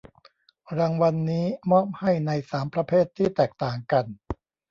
[0.77, 4.05] รางวัลนี้มอบให้ในสามประเภทที่แตกต่างกัน